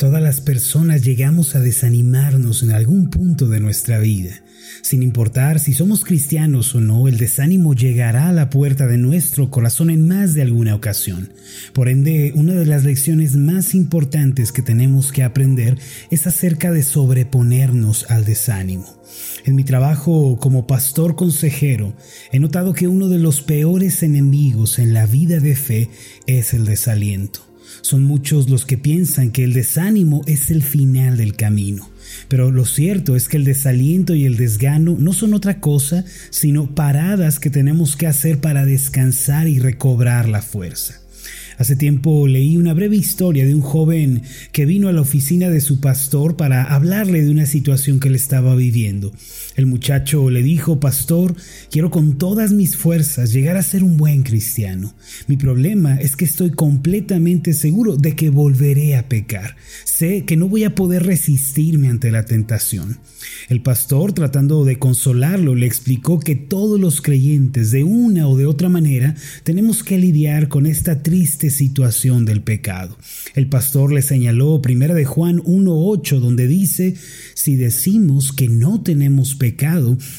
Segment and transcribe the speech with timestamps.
[0.00, 4.30] Todas las personas llegamos a desanimarnos en algún punto de nuestra vida.
[4.80, 9.50] Sin importar si somos cristianos o no, el desánimo llegará a la puerta de nuestro
[9.50, 11.34] corazón en más de alguna ocasión.
[11.74, 15.76] Por ende, una de las lecciones más importantes que tenemos que aprender
[16.10, 19.02] es acerca de sobreponernos al desánimo.
[19.44, 21.92] En mi trabajo como pastor consejero,
[22.32, 25.90] he notado que uno de los peores enemigos en la vida de fe
[26.26, 27.49] es el desaliento.
[27.82, 31.88] Son muchos los que piensan que el desánimo es el final del camino.
[32.28, 36.74] Pero lo cierto es que el desaliento y el desgano no son otra cosa sino
[36.74, 41.00] paradas que tenemos que hacer para descansar y recobrar la fuerza.
[41.60, 45.60] Hace tiempo leí una breve historia de un joven que vino a la oficina de
[45.60, 49.12] su pastor para hablarle de una situación que él estaba viviendo.
[49.60, 51.36] El muchacho le dijo, Pastor,
[51.70, 54.94] quiero con todas mis fuerzas llegar a ser un buen cristiano.
[55.26, 59.56] Mi problema es que estoy completamente seguro de que volveré a pecar.
[59.84, 63.00] Sé que no voy a poder resistirme ante la tentación.
[63.50, 68.46] El pastor, tratando de consolarlo, le explicó que todos los creyentes, de una o de
[68.46, 72.96] otra manera, tenemos que lidiar con esta triste situación del pecado.
[73.34, 76.94] El pastor le señaló 1 de Juan 1.8, donde dice,
[77.34, 79.49] si decimos que no tenemos pecado,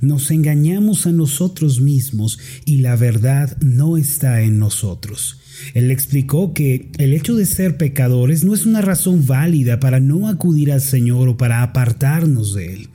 [0.00, 5.38] nos engañamos a nosotros mismos y la verdad no está en nosotros.
[5.74, 10.28] Él explicó que el hecho de ser pecadores no es una razón válida para no
[10.28, 12.88] acudir al Señor o para apartarnos de Él.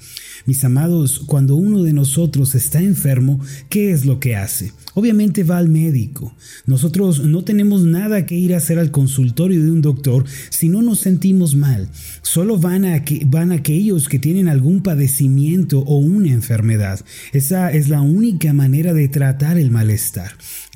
[0.45, 4.71] Mis amados, cuando uno de nosotros está enfermo, ¿qué es lo que hace?
[4.95, 6.35] Obviamente va al médico.
[6.65, 10.81] Nosotros no tenemos nada que ir a hacer al consultorio de un doctor si no
[10.81, 11.89] nos sentimos mal.
[12.21, 16.99] Solo van, a van aquellos que tienen algún padecimiento o una enfermedad.
[17.31, 20.31] Esa es la única manera de tratar el malestar.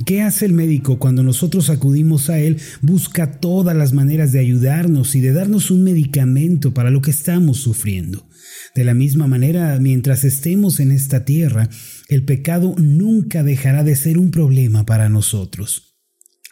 [0.05, 2.59] ¿Qué hace el médico cuando nosotros acudimos a él?
[2.81, 7.57] Busca todas las maneras de ayudarnos y de darnos un medicamento para lo que estamos
[7.59, 8.27] sufriendo.
[8.75, 11.69] De la misma manera, mientras estemos en esta tierra,
[12.09, 15.92] el pecado nunca dejará de ser un problema para nosotros.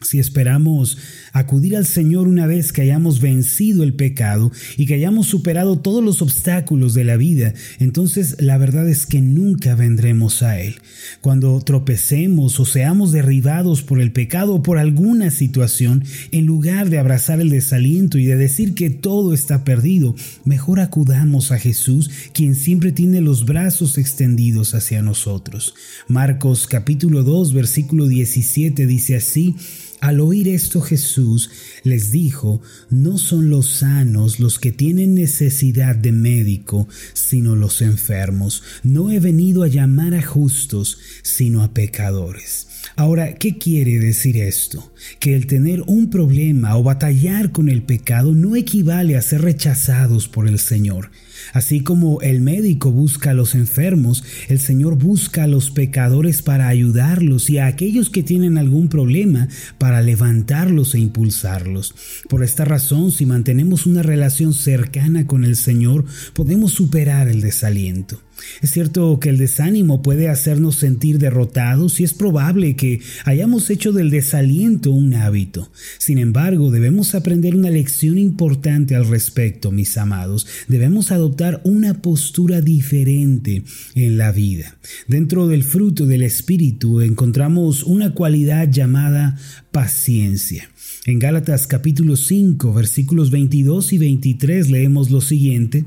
[0.01, 0.97] Si esperamos
[1.31, 6.03] acudir al Señor una vez que hayamos vencido el pecado y que hayamos superado todos
[6.03, 10.77] los obstáculos de la vida, entonces la verdad es que nunca vendremos a Él.
[11.21, 16.97] Cuando tropecemos o seamos derribados por el pecado o por alguna situación, en lugar de
[16.97, 22.55] abrazar el desaliento y de decir que todo está perdido, mejor acudamos a Jesús, quien
[22.55, 25.75] siempre tiene los brazos extendidos hacia nosotros.
[26.07, 29.55] Marcos capítulo 2 versículo 17 dice así,
[30.01, 31.49] al oír esto Jesús
[31.83, 38.63] les dijo, no son los sanos los que tienen necesidad de médico, sino los enfermos.
[38.83, 42.67] No he venido a llamar a justos, sino a pecadores.
[42.95, 44.91] Ahora, ¿qué quiere decir esto?
[45.19, 50.27] Que el tener un problema o batallar con el pecado no equivale a ser rechazados
[50.27, 51.11] por el Señor.
[51.53, 56.67] Así como el médico busca a los enfermos, el Señor busca a los pecadores para
[56.67, 59.47] ayudarlos y a aquellos que tienen algún problema
[59.77, 61.95] para levantarlos e impulsarlos.
[62.29, 68.19] Por esta razón, si mantenemos una relación cercana con el Señor, podemos superar el desaliento.
[68.61, 73.91] Es cierto que el desánimo puede hacernos sentir derrotados y es probable que hayamos hecho
[73.91, 75.71] del desaliento un hábito.
[75.97, 80.47] Sin embargo, debemos aprender una lección importante al respecto, mis amados.
[80.67, 83.63] Debemos adoptar una postura diferente
[83.95, 84.77] en la vida.
[85.07, 89.37] Dentro del fruto del Espíritu encontramos una cualidad llamada
[89.71, 90.69] paciencia.
[91.05, 95.85] En Gálatas capítulo 5 versículos 22 y 23 leemos lo siguiente,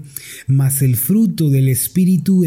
[0.48, 2.43] mas el fruto del Espíritu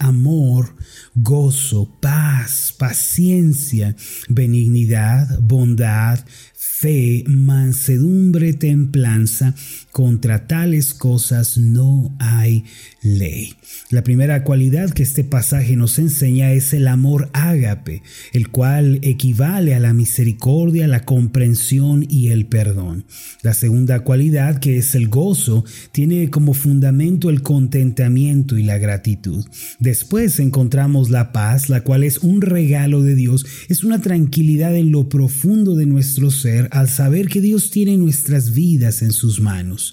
[0.00, 0.74] amor,
[1.14, 3.94] gozo, paz, paciencia,
[4.28, 9.54] benignidad, bondad, fe, mansedumbre, templanza.
[9.96, 12.64] Contra tales cosas no hay
[13.00, 13.54] ley.
[13.88, 18.02] La primera cualidad que este pasaje nos enseña es el amor ágape,
[18.34, 23.06] el cual equivale a la misericordia, la comprensión y el perdón.
[23.40, 29.46] La segunda cualidad, que es el gozo, tiene como fundamento el contentamiento y la gratitud.
[29.78, 34.92] Después encontramos la paz, la cual es un regalo de Dios, es una tranquilidad en
[34.92, 39.85] lo profundo de nuestro ser al saber que Dios tiene nuestras vidas en sus manos.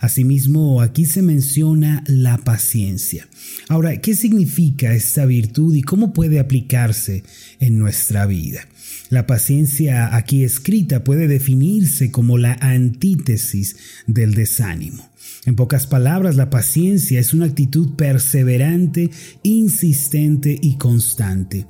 [0.00, 3.28] Asimismo, aquí se menciona la paciencia.
[3.68, 7.24] Ahora, ¿qué significa esta virtud y cómo puede aplicarse
[7.58, 8.66] en nuestra vida?
[9.08, 13.76] La paciencia aquí escrita puede definirse como la antítesis
[14.06, 15.10] del desánimo.
[15.46, 19.10] En pocas palabras, la paciencia es una actitud perseverante,
[19.42, 21.66] insistente y constante.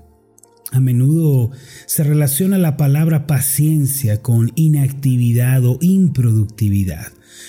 [0.73, 1.51] A menudo
[1.87, 7.09] se relaciona la palabra paciencia con inactividad o improductividad.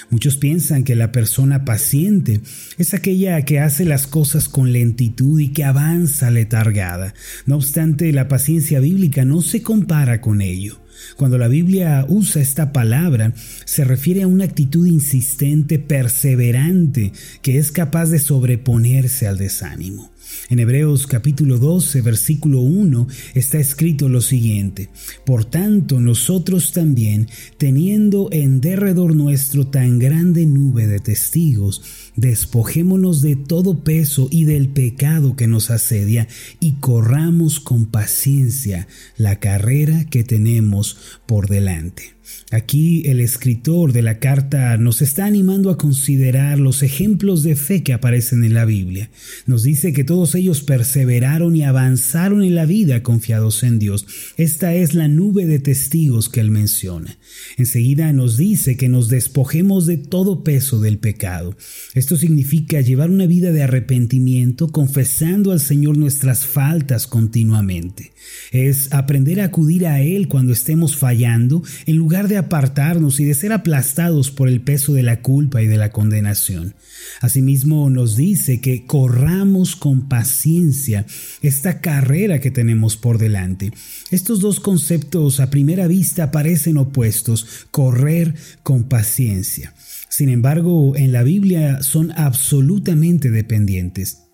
[0.09, 2.41] Muchos piensan que la persona paciente
[2.77, 7.13] es aquella que hace las cosas con lentitud y que avanza letargada.
[7.45, 10.81] No obstante, la paciencia bíblica no se compara con ello.
[11.15, 13.33] Cuando la Biblia usa esta palabra,
[13.65, 20.11] se refiere a una actitud insistente, perseverante, que es capaz de sobreponerse al desánimo.
[20.49, 24.89] En Hebreos capítulo 12, versículo 1 está escrito lo siguiente,
[25.25, 31.81] Por tanto nosotros también, teniendo en derredor nuestro tan grande nube de testigos,
[32.15, 36.27] despojémonos de todo peso y del pecado que nos asedia
[36.59, 38.87] y corramos con paciencia
[39.17, 42.20] la carrera que tenemos por delante.
[42.51, 47.81] Aquí el escritor de la carta nos está animando a considerar los ejemplos de fe
[47.81, 49.09] que aparecen en la Biblia.
[49.45, 54.05] Nos dice que todos ellos perseveraron y avanzaron en la vida confiados en Dios.
[54.35, 57.17] Esta es la nube de testigos que él menciona.
[57.57, 61.55] Enseguida nos dice que nos despojemos de todo peso del pecado.
[61.93, 68.11] Esto significa llevar una vida de arrepentimiento, confesando al Señor nuestras faltas continuamente.
[68.51, 73.33] Es aprender a acudir a Él cuando estemos fallando en lugar de apartarnos y de
[73.33, 76.75] ser aplastados por el peso de la culpa y de la condenación.
[77.21, 81.05] Asimismo nos dice que corramos con paciencia
[81.41, 83.71] esta carrera que tenemos por delante.
[84.09, 89.73] Estos dos conceptos a primera vista parecen opuestos, correr con paciencia.
[90.09, 94.30] Sin embargo, en la Biblia son absolutamente dependientes.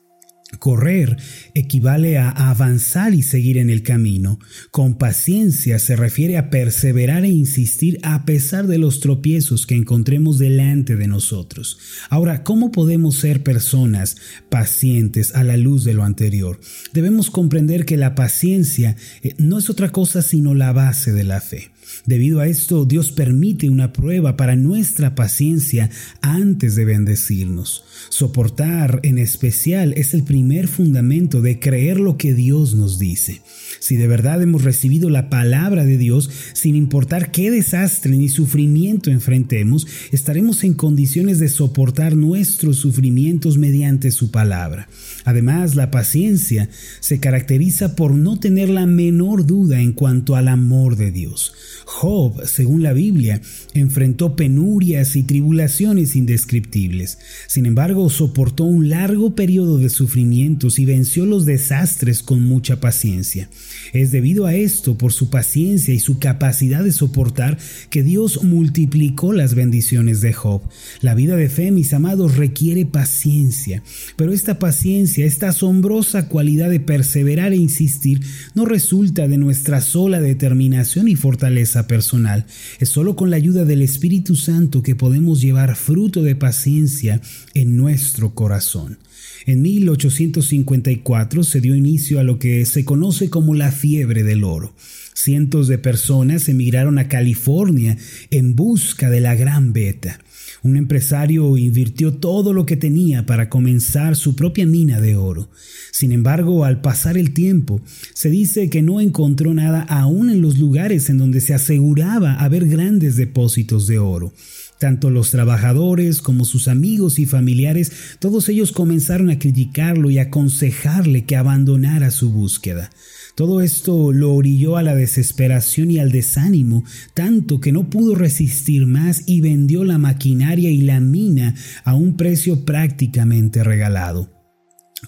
[0.59, 1.17] Correr
[1.55, 4.39] equivale a avanzar y seguir en el camino.
[4.71, 10.39] Con paciencia se refiere a perseverar e insistir a pesar de los tropiezos que encontremos
[10.39, 11.79] delante de nosotros.
[12.09, 14.15] Ahora, ¿cómo podemos ser personas
[14.49, 16.61] pacientes a la luz de lo anterior?
[16.93, 21.41] Debemos comprender que la paciencia eh, no es otra cosa sino la base de la
[21.41, 21.71] fe.
[22.05, 25.89] Debido a esto, Dios permite una prueba para nuestra paciencia
[26.21, 27.83] antes de bendecirnos.
[28.09, 33.41] Soportar en especial es el primer fundamento de creer lo que Dios nos dice.
[33.79, 39.11] Si de verdad hemos recibido la palabra de Dios, sin importar qué desastre ni sufrimiento
[39.11, 44.89] enfrentemos, estaremos en condiciones de soportar nuestros sufrimientos mediante su palabra.
[45.25, 46.69] Además, la paciencia
[46.99, 51.53] se caracteriza por no tener la menor duda en cuanto al amor de Dios.
[51.85, 53.41] Job, según la Biblia,
[53.73, 57.19] enfrentó penurias y tribulaciones indescriptibles.
[57.47, 63.49] Sin embargo, soportó un largo periodo de sufrimientos y venció los desastres con mucha paciencia.
[63.93, 67.57] Es debido a esto, por su paciencia y su capacidad de soportar,
[67.89, 70.61] que Dios multiplicó las bendiciones de Job.
[71.01, 73.83] La vida de fe, mis amados, requiere paciencia,
[74.15, 78.21] pero esta paciencia, esta asombrosa cualidad de perseverar e insistir,
[78.55, 82.45] no resulta de nuestra sola determinación y fortaleza personal.
[82.79, 87.21] Es solo con la ayuda del Espíritu Santo que podemos llevar fruto de paciencia
[87.53, 88.99] en nuestro corazón.
[89.45, 94.73] En 1854 se dio inicio a lo que se conoce como la fiebre del oro.
[95.13, 97.97] Cientos de personas emigraron a California
[98.29, 100.19] en busca de la gran beta.
[100.63, 105.49] Un empresario invirtió todo lo que tenía para comenzar su propia mina de oro.
[105.91, 107.81] Sin embargo, al pasar el tiempo,
[108.13, 112.67] se dice que no encontró nada aún en los lugares en donde se aseguraba haber
[112.67, 114.33] grandes depósitos de oro.
[114.79, 121.25] Tanto los trabajadores como sus amigos y familiares, todos ellos comenzaron a criticarlo y aconsejarle
[121.25, 122.91] que abandonara su búsqueda.
[123.37, 128.87] Todo esto lo orilló a la desesperación y al desánimo, tanto que no pudo resistir
[128.87, 131.53] más y vendió la maquinaria y la mina
[131.83, 134.31] a un precio prácticamente regalado.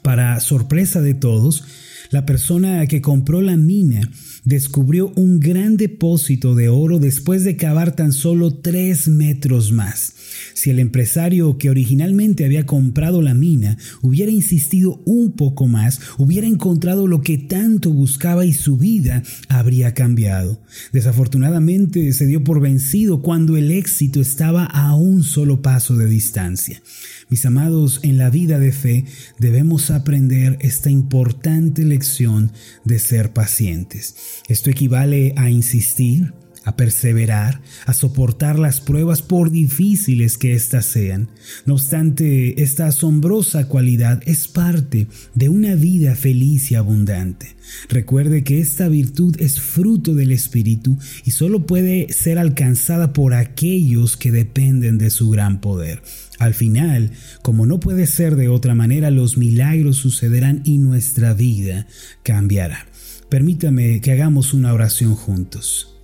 [0.04, 1.64] Para sorpresa de todos,
[2.12, 4.02] la persona que compró la mina
[4.50, 10.16] descubrió un gran depósito de oro después de cavar tan solo tres metros más.
[10.56, 16.48] Si el empresario que originalmente había comprado la mina hubiera insistido un poco más, hubiera
[16.48, 20.60] encontrado lo que tanto buscaba y su vida habría cambiado.
[20.92, 26.82] Desafortunadamente se dio por vencido cuando el éxito estaba a un solo paso de distancia.
[27.30, 29.06] Mis amados, en la vida de fe
[29.38, 32.52] debemos aprender esta importante lección
[32.84, 34.16] de ser pacientes.
[34.48, 36.34] Esto equivale a insistir,
[36.66, 41.30] a perseverar, a soportar las pruebas por difíciles que éstas sean.
[41.66, 47.56] No obstante, esta asombrosa cualidad es parte de una vida feliz y abundante.
[47.88, 54.18] Recuerde que esta virtud es fruto del Espíritu y solo puede ser alcanzada por aquellos
[54.18, 56.02] que dependen de su gran poder.
[56.40, 61.86] Al final, como no puede ser de otra manera, los milagros sucederán y nuestra vida
[62.24, 62.89] cambiará.
[63.30, 65.96] Permítame que hagamos una oración juntos.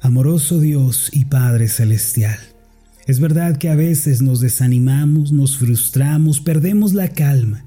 [0.00, 2.38] Amoroso Dios y Padre Celestial,
[3.06, 7.64] es verdad que a veces nos desanimamos, nos frustramos, perdemos la calma,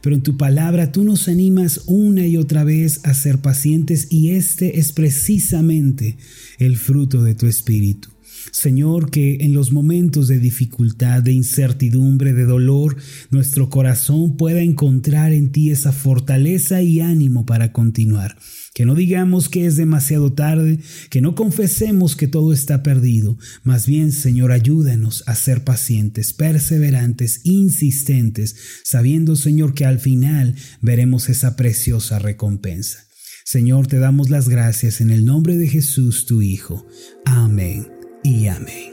[0.00, 4.30] pero en tu palabra tú nos animas una y otra vez a ser pacientes y
[4.30, 6.16] este es precisamente
[6.58, 8.10] el fruto de tu espíritu.
[8.52, 12.96] Señor, que en los momentos de dificultad, de incertidumbre, de dolor,
[13.30, 18.36] nuestro corazón pueda encontrar en ti esa fortaleza y ánimo para continuar.
[18.74, 23.38] Que no digamos que es demasiado tarde, que no confesemos que todo está perdido.
[23.62, 31.28] Más bien, Señor, ayúdanos a ser pacientes, perseverantes, insistentes, sabiendo, Señor, que al final veremos
[31.30, 33.06] esa preciosa recompensa.
[33.44, 36.86] Señor, te damos las gracias en el nombre de Jesús, tu Hijo.
[37.24, 37.95] Amén
[38.26, 38.92] y amén.